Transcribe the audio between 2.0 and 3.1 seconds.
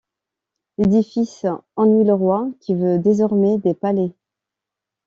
le Roi qui veut